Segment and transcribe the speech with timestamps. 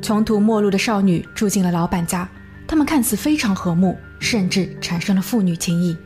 [0.00, 2.28] 穷途末路的少女住进了老板家，
[2.66, 5.96] 他们看似非常和睦，甚至产生了父女情谊。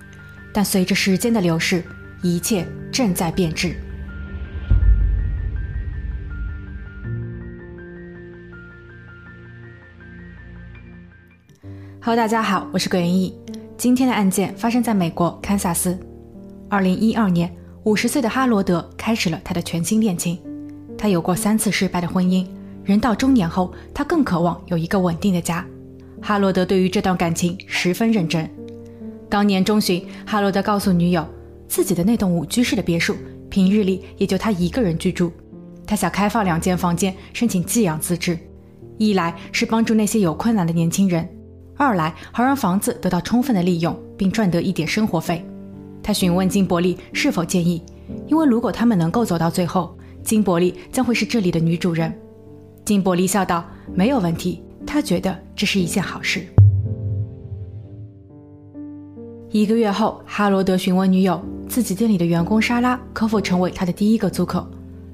[0.52, 1.84] 但随着时间的流逝，
[2.22, 3.74] 一切正在变质。
[12.02, 13.38] Hello，大家好，我是葛云逸。
[13.76, 15.98] 今天的案件发生在美国堪萨斯。
[16.68, 20.40] 二零一二年，五十岁的哈罗德开始了他的全新恋情。
[20.96, 22.46] 他有过三次失败的婚姻，
[22.84, 25.64] 人到中年后，他更渴望有一个稳定的家。
[26.22, 28.48] 哈罗德对于这段感情十分认真。
[29.28, 31.26] 当年中旬，哈罗德告诉女友，
[31.68, 33.16] 自己的那栋五居室的别墅，
[33.48, 35.32] 平日里也就他一个人居住。
[35.86, 38.38] 他想开放两间房间，申请寄养资质，
[38.98, 41.28] 一来是帮助那些有困难的年轻人。
[41.76, 45.44] 二来好让房子得到充分的利用，并赚得一点生活费。
[46.02, 47.82] 他询问金伯利是否建议，
[48.26, 52.12] 因为如果他们能够走到最后，金伯利将会是这里的女主人。
[52.84, 56.44] 金伯利笑道：“没有问题。”他觉得这是一件好事。
[59.50, 64.68] 一个月后，哈罗德询问女友，自己店里的员工莎拉可否成为他的第一个租客。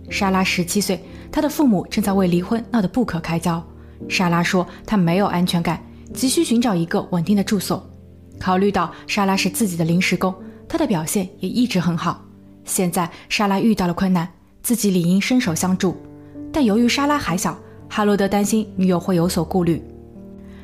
[0.08, 3.62] 莎拉十七岁，她的父母正在为离婚闹得不可开交。
[4.08, 5.82] 莎拉说：“她没有安全感。”
[6.14, 7.84] 急需寻找一个稳定的住所。
[8.38, 10.32] 考虑到莎拉是自己的临时工，
[10.68, 12.22] 她的表现也一直很好。
[12.64, 14.28] 现在莎拉遇到了困难，
[14.62, 15.96] 自己理应伸手相助。
[16.56, 17.54] 但由于莎拉还小，
[17.86, 19.84] 哈罗德担心女友会有所顾虑。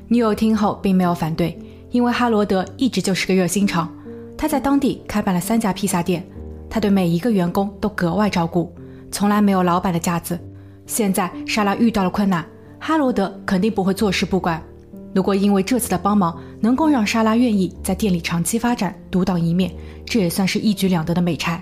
[0.09, 1.59] 女友听后并没有反对，
[1.91, 3.95] 因为哈罗德一直就是个热心肠。
[4.39, 6.27] 他在当地开办了三家披萨店，
[6.71, 8.75] 他对每一个员工都格外照顾，
[9.11, 10.41] 从来没有老板的架子。
[10.87, 12.43] 现在莎拉遇到了困难，
[12.81, 14.63] 哈罗德肯定不会坐视不管。
[15.15, 19.71] 如果因为这次的帮忙能够让莎拉愿意在店里长期发展、独当一面，
[20.07, 21.61] 这也算是一举两得的美差。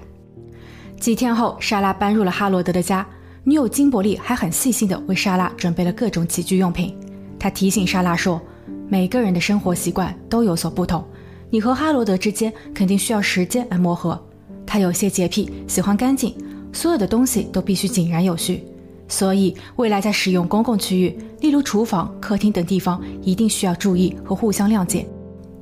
[1.01, 3.05] 几天后，莎拉搬入了哈罗德的家，
[3.43, 6.95] 女友金伯利还很细心地为莎拉准备了各种起居用品。
[7.39, 8.41] 她提醒莎拉说
[8.87, 11.03] ：“每个人的生活习惯都有所不同，
[11.49, 14.23] 你和哈罗德之间肯定需要时间来磨合。
[14.67, 16.35] 他有些洁癖，喜欢干净，
[16.71, 18.63] 所有的东西都必须井然有序。”
[19.09, 25.05] 所以，未来在使用公共区域，例如厨房、客厅等地方，一定需要注意和互相谅解。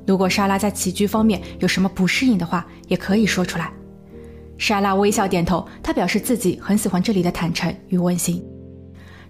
[0.05, 3.71] 如果莎拉在起居方面有什么不适应的话，也可以说出来。
[4.59, 8.39] 莎拉微笑点头，她表示自己很喜欢这里的坦诚与温馨。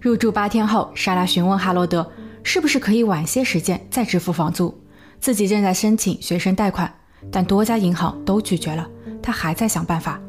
[0.01, 2.11] 入住八天后，莎拉询问哈罗德，
[2.43, 4.77] 是不是可以晚些时间再支付房租？
[5.21, 6.93] 自己正在申请学生贷款，
[7.31, 8.85] 但多家银行都拒绝了，
[9.21, 10.19] 他还在想办法。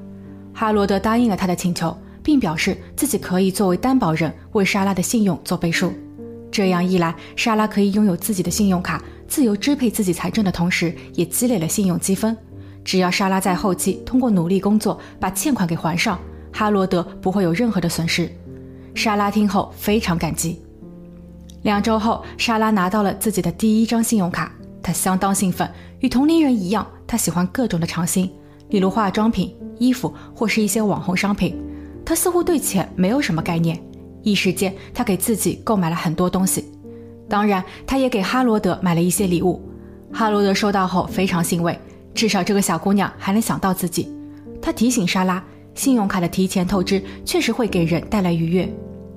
[0.55, 1.97] 哈罗德答应了他的请求。
[2.23, 5.91] 并表示自己可以作为担保人为莎拉的信用做背书，
[6.53, 12.37] 这样一来，莎拉可以拥有自己的信用卡，自由支配自己财政的同时，也积累了信用积分。
[12.85, 16.19] 只要莎拉在后期通过努力工作把欠款给还上，
[16.53, 18.31] 哈罗德不会有任何的损失。
[18.95, 20.61] 莎拉听后非常感激。
[21.63, 24.53] 两周后，莎拉拿到了自己的第一张信用卡，
[24.83, 25.71] 她相当兴奋。
[26.01, 28.31] 与同龄人一样，她喜欢各种的尝新，
[28.71, 31.61] 例如化妆品、衣服或是一些网红商品。
[32.03, 33.81] 他似乎对钱没有什么概念，
[34.23, 36.65] 一时间他给自己购买了很多东西，
[37.29, 39.63] 当然他也给哈罗德买了一些礼物。
[40.13, 41.79] 哈罗德收到后非常欣慰，
[42.21, 44.15] 至少这个小姑娘还能想到自己。
[44.61, 45.43] 她提醒莎拉，
[45.75, 48.71] 信用卡的提前透支确实会给人带来愉悦，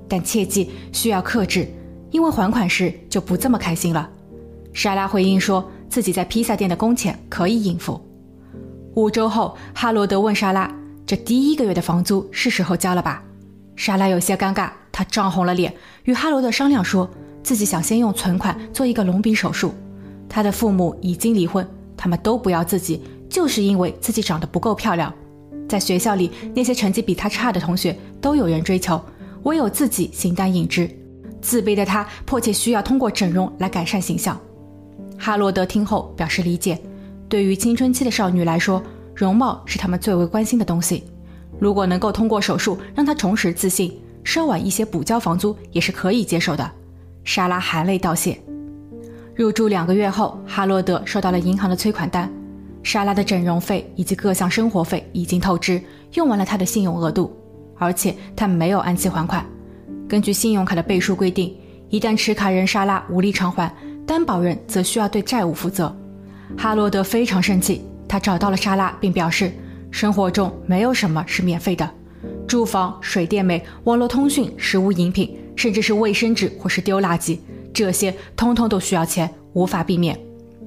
[0.07, 1.67] 但切记需要克制，
[2.11, 4.09] 因为还款时就不这么开心了。
[4.71, 7.99] 莎拉回应说自己在披萨店的工钱可以应付。
[8.95, 10.73] 五周后，哈罗德问莎拉。
[11.05, 13.21] 这第一个月的房租是时候交了吧？
[13.75, 15.73] 莎拉有些尴尬，她涨红了脸，
[16.05, 17.09] 与哈罗德商量说，
[17.43, 19.73] 自己想先用存款做一个隆鼻手术。
[20.29, 21.67] 她的父母已经离婚，
[22.03, 25.13] 他们都不要自己，就是因为自己长得不够漂亮。
[25.69, 29.01] 在学校里，那些成绩比她差的同学都有人追求，
[29.43, 30.89] 唯有自己形单影只。
[31.39, 34.37] 自卑的她迫切需要通过整容来改善形象。
[35.17, 36.77] 哈罗德听后表示理解，
[37.29, 38.83] 对于青春期的少女来说。
[39.15, 41.05] 容貌是他们最为关心的东西，
[41.57, 46.69] 如果能够通过手术让她重拾自信，稍晚一些补交房租也是可以接受的。
[47.23, 48.37] 莎拉含泪道谢。
[49.35, 52.31] 入住两个月后，哈罗德收到了银行的催款单，
[52.83, 55.81] 莎拉的整容费以及各项生活费已经透支，
[56.13, 57.35] 用完了他的信用额度，
[57.77, 59.43] 而且他没有按期还款。
[60.07, 61.55] 根据信用卡的背书规定，
[61.89, 63.73] 一旦持卡人莎拉无力偿还，
[64.05, 65.95] 担保人则需要对债务负责。
[66.55, 67.81] 哈罗德非常生气。
[68.07, 69.51] 他找到了莎拉，并表示，
[69.89, 71.89] 生活中没有什么是免费的，
[72.47, 77.39] 住房、水电煤、网络通讯、食物饮品，甚至是卫生纸或是丢垃圾，
[77.73, 80.19] 这些通通都需要钱，无法避免。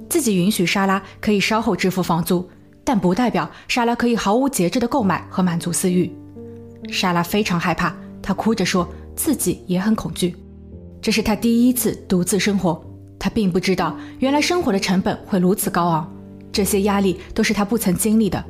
[0.09, 2.49] 自己允许莎拉可以稍后支付房租，
[2.85, 6.13] 但不代表莎拉可以毫无节制的购买和满足私欲。
[6.91, 10.37] 莎拉非常害怕，她哭着说自己也很恐惧。
[11.01, 12.83] 这是她第一次独自生活。
[13.19, 16.13] 她并不知道，原来生活的成本会如此高昂，
[16.53, 18.45] 这些压力都是她不曾经历的。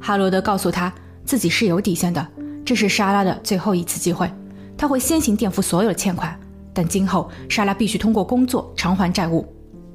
[0.00, 0.92] 哈罗德告诉她
[1.24, 2.26] 自己是有底线的，
[2.64, 4.30] 这是莎拉的最后一次机会，
[4.76, 6.38] 他会先行垫付所有的欠款，
[6.74, 9.46] 但今后莎拉必须通过工作偿还债务。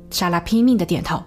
[0.09, 1.21] 莎拉拼命的点头。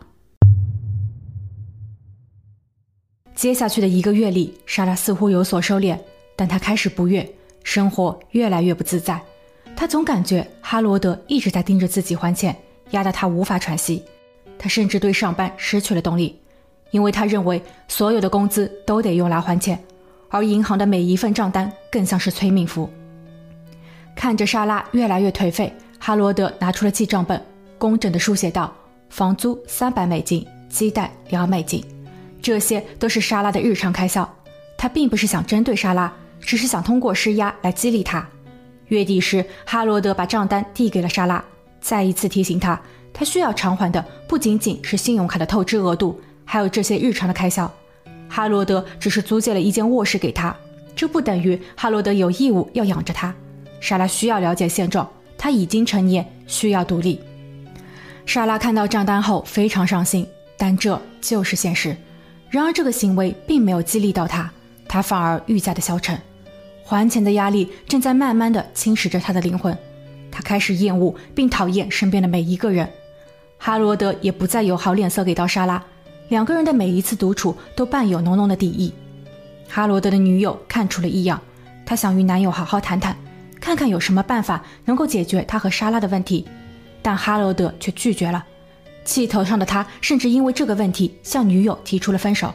[3.35, 5.99] 接下去的一个月里，莎拉似乎有所收敛，
[6.37, 7.26] 但她开始不悦，
[7.64, 9.20] 生活越来越不自在。
[9.75, 12.56] 她总感觉哈罗德一直在盯着自己还钱。
[12.91, 14.03] 压得她无法喘息，
[14.58, 16.37] 他甚至对上班失去了动力，
[16.91, 19.81] 因为他认为所有的工资都得用来还钱，
[20.29, 22.91] 而银行的每一份账单更像是催命符。
[24.20, 27.43] 看着莎拉越来越颓废，哈罗德拿出了记账本，
[27.78, 28.70] 工整的书写道
[29.08, 31.82] ：“房租三百美金，鸡蛋两美金，
[32.43, 34.31] 这些都是莎拉的日常开销。”
[34.76, 38.28] 他并不是想针对莎拉，只是想通过施压来激励她。
[38.88, 41.43] 月底时，哈罗德把账单递给了莎拉。
[41.81, 42.78] 再一次提醒他，
[43.14, 47.72] 他需要偿还的不仅仅是信用卡的透支额度，还有这些日常的开销。
[48.28, 50.55] 哈罗德只是租借了一间卧室给他，
[50.94, 53.34] 这不等于哈罗德有义务要养着他。
[53.81, 57.21] 莎拉需要了解现状，他已经成年，需要独立。
[58.27, 61.97] 莎拉看到账单后非常伤心，但这就是现实。
[62.50, 64.53] 然而，这个行为并没有激励到他，
[64.87, 66.19] 他反而愈加的消沉。
[66.85, 69.77] 还钱的压力正在慢慢的侵蚀着他的灵魂。
[70.31, 72.88] 他开始厌恶并讨厌身边的每一个人，
[73.59, 75.82] 哈罗德也不再有好脸色给到莎拉，
[76.29, 78.93] 两个人的每一次独处都伴有浓浓的敌意。
[79.69, 81.41] 哈罗德的女友看出了异样，
[81.87, 83.17] 她想与男友好好谈谈，
[83.61, 86.47] 看看有什么办法能够解决他和莎拉的问题，
[87.03, 88.45] 但哈罗德却拒绝了。
[89.05, 92.53] 气头上的他甚至因为这个问题向女友提出了分手。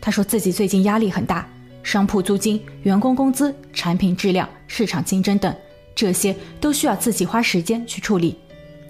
[0.00, 1.48] 他说自己最近压力很大，
[1.82, 5.54] 商铺租金、员工工资、产品质量、市场竞争等。
[5.94, 8.36] 这些都需要自己花时间去处理，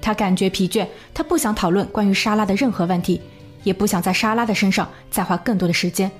[0.00, 3.20] 他感觉疲倦，他不想讨论关于莎拉的任何问题，
[3.62, 6.10] 也不想在莎拉的身上再花更多的时间，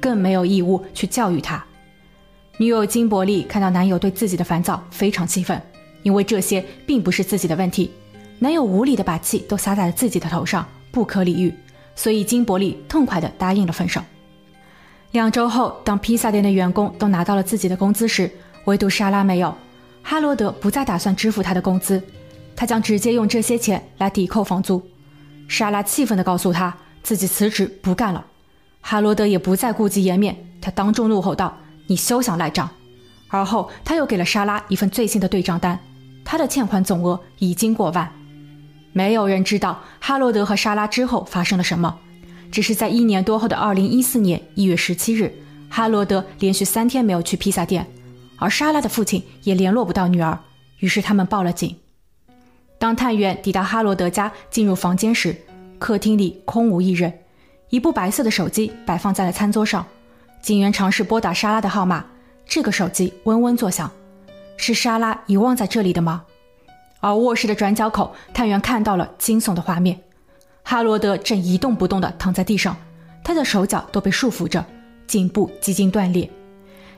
[0.00, 1.64] 更没有义务去教育她。
[2.60, 5.62] 女友金伯利看到男友对自己的烦躁，非常气愤，
[6.02, 7.88] 因为这些并不是自己的问题，
[8.40, 11.54] 男友无理的把气都撒在了自己的头上，不可理喻，
[11.94, 14.02] 所以金伯利痛快的答应了分手。
[15.12, 18.28] 两周后，当披萨店的员工都拿到了自己的工资时，
[18.64, 19.54] 唯独莎拉没有。
[20.02, 22.02] 哈罗德不再打算支付他的工资，
[22.56, 24.82] 他将直接用这些钱来抵扣房租。
[25.46, 28.26] 莎拉气愤地告诉他自己辞职不干了。
[28.80, 31.56] 哈罗德也不再顾及颜面，他当众怒吼道
[31.88, 32.70] ：“你休想赖账！”
[33.26, 35.78] 而后他又给了莎拉一份最新的对账单，
[36.24, 38.10] 他的欠款总额已经过万。
[38.92, 41.98] 没有人知道哈罗德和莎拉之后发生了什么，
[42.50, 45.32] 只是在一年多后的二零一四年一月十七日，
[45.68, 47.86] 哈罗德连续三天没有去披萨店。
[48.38, 50.38] 而莎拉的父亲也联络不到女儿，
[50.78, 51.76] 于是他们报了警。
[52.78, 55.36] 当探员抵达哈罗德家，进入房间时，
[55.78, 57.12] 客厅里空无一人，
[57.68, 59.84] 一部白色的手机摆放在了餐桌上。
[60.48, 62.02] 警员尝试拨打莎拉的号码，
[62.46, 63.92] 这个手机嗡嗡作响，
[64.56, 66.24] 是莎拉遗忘在这里的吗？
[67.00, 70.00] 而卧室的转角口，探员看到了惊悚的画面：
[70.62, 72.74] 哈罗德正一动不动地躺在地上，
[73.22, 74.64] 他的手脚都被束缚着，
[75.06, 76.30] 颈部几近断裂。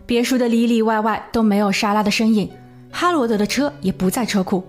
[0.07, 2.49] 别墅的里里外外都没有莎拉的身影，
[2.93, 4.65] 哈罗德的车也不在车库，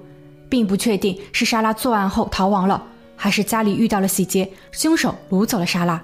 [0.50, 2.84] 并不确定是莎拉作案后逃亡了，
[3.16, 6.04] 还是家里遇到了洗劫，凶手掳走了莎拉。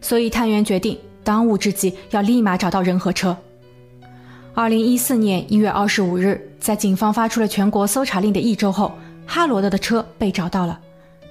[0.00, 3.36] 所以探员决定当务之急要立马找到人和车。
[4.54, 8.92] 二零一四年一月二十五日，在警方发出了全国搜查令的一周后，
[9.26, 10.78] 哈罗德的车被找到了，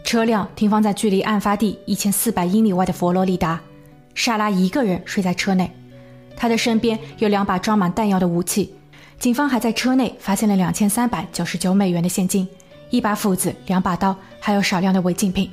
[0.04, 3.62] 车辆停放在距离案发地一千四百英里外的佛罗里达，
[4.16, 5.70] 莎拉一个人睡在车内。
[6.36, 8.74] 他的身边有两把装满弹药的武器，
[9.20, 12.48] 警方还在车内发现了两千三百九十九美元的现金、
[12.90, 15.52] 一把斧子、两把刀，还有少量的违禁品。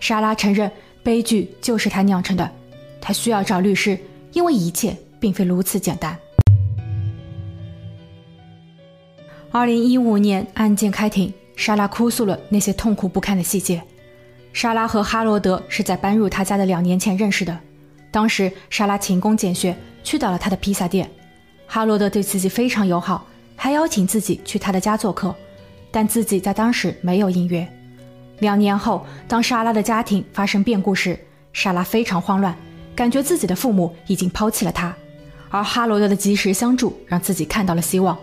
[0.00, 0.68] 莎拉承认，
[1.04, 2.50] 悲剧就是他酿成的，
[3.02, 3.98] 他需要找律师，
[4.32, 6.16] 因为一切并非如此简单。
[9.50, 13.82] 二零一五年，案件开庭，莎拉哭诉了那些痛苦不堪的细节。
[14.54, 17.58] 莎拉和哈罗德是在搬入他家的两年前认识的，
[18.10, 19.76] 当时莎拉勤工俭学。
[20.04, 21.08] 去到了他的披萨店，
[21.64, 25.32] 哈罗德对自己非常友好，还邀请自己去他的家做客，
[25.92, 27.64] 但自己在当时没有应约。
[28.40, 31.16] 两年后，当莎拉的家庭发生变故时，
[31.52, 32.52] 莎拉非常慌乱，
[32.94, 34.94] 感觉自己的父母已经抛弃了他，
[35.50, 38.16] 而哈罗德的及时相助让自己看到了希望。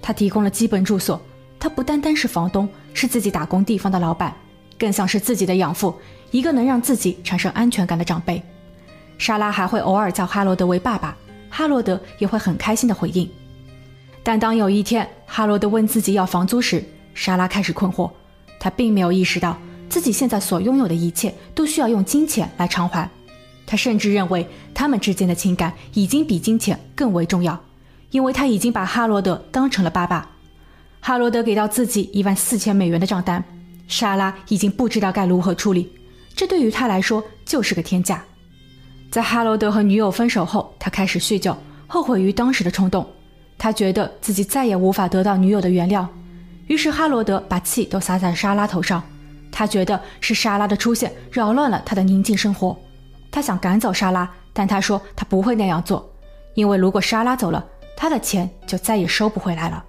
[0.00, 1.20] 他提供了基本住所，
[1.58, 4.34] 他不单单是房东，是自己打工地方的老板，
[4.78, 5.94] 更像是自己的养父，
[6.30, 8.42] 一个能让自己产生安全感的长辈。
[9.18, 11.16] 莎拉还会偶尔叫哈罗德为爸爸。
[11.54, 13.28] 哈罗德也会很开心的回应，
[14.22, 18.10] 但当有一天哈罗德问自己要房租时，莎拉开始困惑。
[18.58, 23.06] 她并没有意识到自己现在所拥有的一切都需要用金钱来偿还。
[23.66, 27.58] 他甚至认为他们之间的情感已经比金钱更为重要，
[28.10, 30.30] 因为他已经把哈罗德当成了爸爸。
[31.00, 33.42] 哈罗德给到自己一万四千美元的账单，
[33.88, 35.90] 莎拉已经不知道该如何处理。
[36.34, 38.24] 这对于他来说就是个天价。
[39.10, 43.06] 在哈罗德和女友分手后，他开始酗酒，后悔于当时的冲动。
[43.58, 46.06] 他觉得自己再也无法得到女友的原谅，
[46.66, 49.02] 于是哈罗德把气都撒在莎拉头上。
[49.50, 52.76] 他觉得是莎拉的出现扰乱了他的宁静生活。
[53.32, 56.08] 他想赶走莎拉，但他说他不会那样做，
[56.54, 59.84] 因为如果莎拉走了，他的钱就再也收不回来了。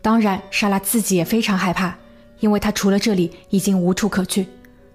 [0.00, 1.96] 当然，莎拉自己也非常害怕，
[2.38, 4.46] 因为她除了这里已经无处可去。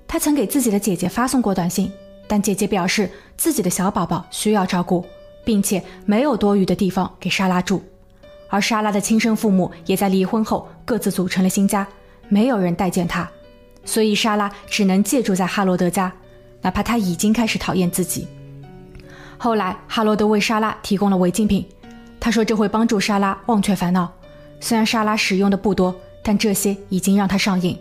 [0.08, 1.92] 她曾给自己的姐姐发送过短信，
[2.28, 5.04] 但姐姐表示自己的小宝宝需要照顾，
[5.44, 7.84] 并且没有多余的地方给莎拉住。
[8.50, 11.88] 而莎拉的亲生父母也在离婚后各自组成了新家，
[12.30, 13.28] 没有人待见她，
[13.84, 16.14] 所以莎拉只能借住在哈罗德家，
[16.64, 18.28] 哪怕他已经开始讨厌自己。
[19.38, 21.64] 后来，哈罗德为莎拉提供了违禁品，
[22.20, 24.12] 他说这会帮助莎拉忘却烦恼。
[24.60, 25.94] 虽然莎拉使用的不多，
[26.24, 27.78] 但这些已经让她上瘾。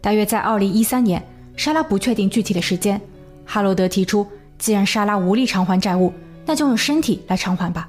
[0.00, 1.24] 大约在二零一三年，
[1.56, 3.00] 莎拉不确定具体的时间，
[3.46, 4.26] 哈罗德提出，
[4.58, 6.12] 既然莎拉无力偿还债务，
[6.44, 7.88] 那就用身体来偿还吧。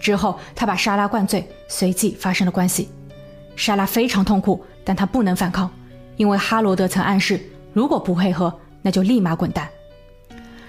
[0.00, 2.88] 之后，他把莎拉灌醉，随即发生了关系。
[3.56, 5.68] 莎拉非常痛苦，但她不能反抗，
[6.16, 7.38] 因为哈罗德曾暗示，
[7.72, 9.68] 如果不配合，那就立马滚蛋。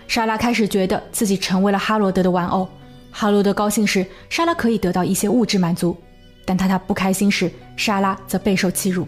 [0.07, 2.67] 莎拉开始觉得自己成为了哈罗德的玩偶。
[3.11, 5.95] 哈罗德高兴时，莎拉可以得到一些物质满足。
[6.43, 9.07] 但当他不开心时，莎拉则备受欺辱。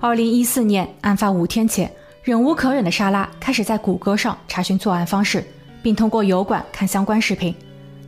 [0.00, 1.90] 二零一四年案发五天前，
[2.22, 5.44] 忍无可忍的莎拉开始在谷歌上查询作案方式，
[5.82, 7.54] 并通过油管看相关视频。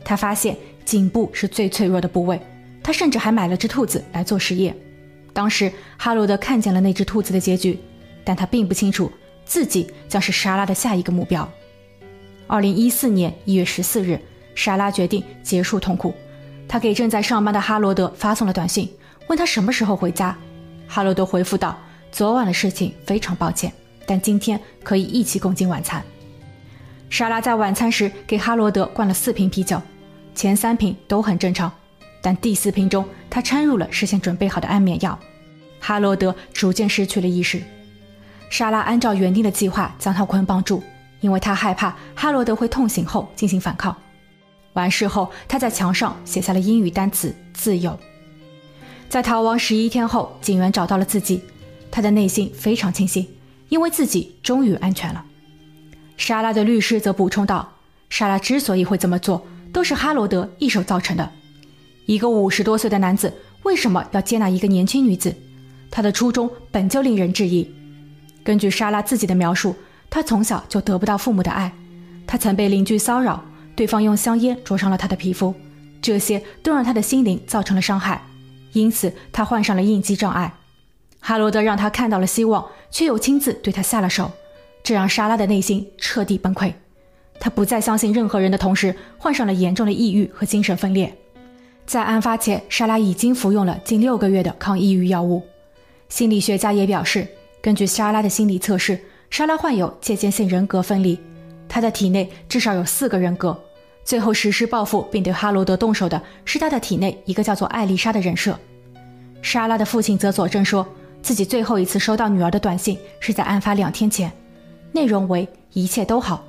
[0.03, 2.39] 他发现颈部是最脆弱的部位，
[2.81, 4.75] 他甚至还买了只兔子来做实验。
[5.33, 7.79] 当时哈罗德看见了那只兔子的结局，
[8.23, 9.11] 但他并不清楚
[9.51, 11.45] 自己将是莎拉的下一个目标。
[12.47, 14.17] 二零一四年一月十四日，
[14.55, 16.15] 莎拉决定结束痛苦。
[16.69, 18.89] 他给正在上班的哈罗德发送了短信，
[19.27, 20.37] 问他什么时候回家。
[20.87, 21.77] 哈罗德回复道
[22.13, 23.73] ：“昨晚的事情非常抱歉，
[24.05, 26.01] 但今天可以一起共进晚餐。”
[27.11, 29.81] 莎拉在晚餐时给哈罗德灌了四瓶啤酒，
[30.33, 31.69] 前三瓶都很正常，
[32.21, 35.19] 但第四瓶中她掺入了事先准备好的安眠药。
[35.81, 37.61] 哈罗德逐渐失去了意识。
[38.51, 40.83] 莎拉按照原定的计划将他捆绑住，
[41.21, 43.95] 因为她害怕哈罗德会痛醒后进行反抗。
[44.73, 47.97] 完事后，他在墙上写下了英语单词“自由”。
[49.07, 51.41] 在逃亡十一天后，警员找到了自己，
[51.89, 53.25] 他的内心非常庆幸，
[53.69, 55.23] 因为自己终于安全了。
[56.17, 57.71] 莎拉的律师则补充道
[58.09, 61.31] ：“莎拉之所以会这么做，都是哈罗德一手造成的。
[62.05, 65.33] 一个五十多岁的男子为什么要接纳一个年轻女子？
[65.89, 67.69] 他的初衷本就令人质疑。
[68.43, 69.75] 根据莎拉自己的描述，
[70.09, 71.71] 她从小就得不到父母的爱，
[72.25, 73.43] 她曾被邻居骚扰。”
[73.73, 75.55] 对方用香烟灼伤了他的皮肤，
[76.01, 78.21] 这些都让他的心灵造成了伤害，
[78.73, 80.53] 因此他患上了应激障碍。
[81.19, 84.29] 哈罗德让他看到了希望，却又亲自对他下了手，
[84.83, 86.73] 这让莎拉的内心彻底崩溃。
[87.39, 91.17] 他不再相信任何人的同时，患上了严重的抑郁和精神分裂。
[91.87, 95.41] 在案发前，莎拉已经服用了近六个月的抗抑郁药物。
[96.09, 97.27] 心理学家也表示，
[97.61, 98.99] 根据莎拉的心理测试，
[99.29, 101.17] 莎拉患有借鉴性人格分离。
[101.69, 103.57] 她的体内至少有四个人格，
[104.03, 108.59] 最后实施报复并对哈罗德动手的是他的体内一个叫做艾丽莎的人设。
[109.43, 110.85] 莎拉的父亲则佐证说，
[111.21, 114.31] 自己最后一次收到女儿的短信是在案发两天前，
[114.91, 116.43] 内容为一切都好，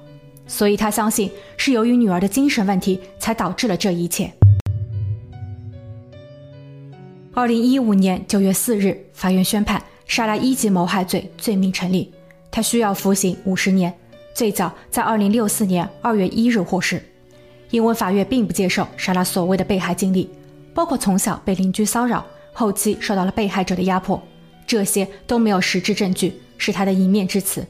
[0.47, 4.33] 所以他相信是由于女儿的精神问题才导致了这一切。
[7.35, 12.13] 二零一五年九月四日，法院宣判莎拉一级谋害罪罪名成立，
[12.51, 13.93] 他需要服刑五十年。
[14.35, 17.03] 最早在二零六四年二月一日获释，
[17.71, 20.31] 因为法院并不接受莎拉所谓的被害经历，
[20.73, 24.23] 包括从小被邻居骚扰，后期受到了被害者的压迫，
[24.67, 27.67] 这些都没有实质证据，是他的一面之词。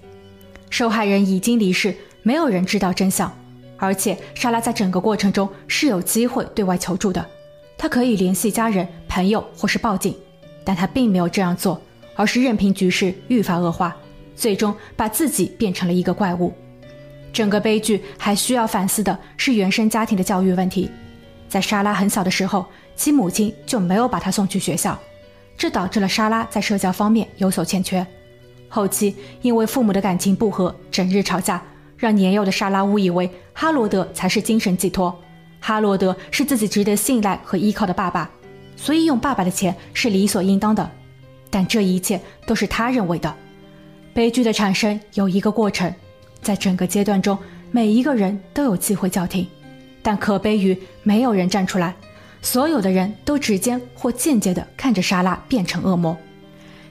[0.71, 3.31] 受害人已经离世，没有人知道真相，
[3.77, 7.27] 而且莎拉在整个过程中是有机会对外求助的，
[7.77, 10.15] 她可以联系家人、朋友或是报警，
[10.65, 11.83] 但她并没有这样做，
[12.15, 13.97] 而是任凭局势愈发恶化。
[14.35, 16.53] 最终把自己变成了一个怪物。
[17.33, 20.91] 整个悲剧还需要反思的是原生家庭的教育问题。
[21.49, 22.67] 在莎拉很小的时候，
[22.97, 24.99] 其母亲就没有把她送去学校，
[25.57, 28.05] 这导致了莎拉在社交方面有所欠缺。
[28.69, 31.63] 后期因为父母的感情不和，整日吵架，
[31.97, 35.17] 让年幼的莎拉误以为哈罗德才是精神寄托，
[35.61, 38.29] 哈罗德是自己值得信赖和依靠的爸爸，
[38.77, 40.91] 所以用爸爸的钱是理所应当的。
[41.53, 43.33] 但这一切都是他认为的。
[44.15, 45.95] 悲剧的产生有一个过程，
[46.41, 47.39] 在整个阶段中，
[47.71, 49.47] 每一个人都有机会叫停，
[50.03, 51.95] 但可悲于没有人站出来，
[52.41, 56.17] 所有的人都直接或间接地看着莎拉变成恶魔。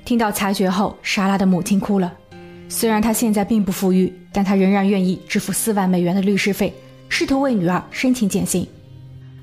[0.05, 2.13] 听到裁决后，莎拉的母亲哭了。
[2.69, 6.73] 虽然她现在并不富裕，但她仍然愿意支付四万美元的律师费，
[7.09, 8.67] 试图为女儿申请减刑。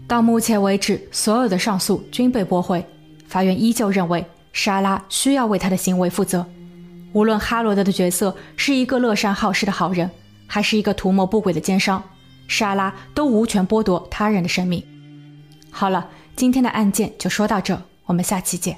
[0.06, 2.84] 到目前为止，所有的上诉均被驳回。
[3.26, 4.24] 法院依旧认为
[4.58, 6.44] 莎拉需要为她的行为负责。
[7.12, 10.10] 无论哈罗德的角色是一个乐善好施的好人，
[10.48, 12.02] 还是一个图谋不轨的奸商，
[12.48, 14.82] 莎拉都无权剥夺他人的生命。
[15.70, 18.76] 好了，今天的案件就说到这，我们下期见。